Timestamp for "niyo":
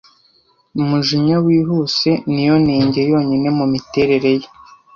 2.31-2.55